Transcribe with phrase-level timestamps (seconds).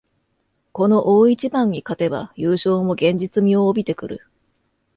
[0.71, 4.21] この大一番に勝てば優勝も現実味を帯びてくる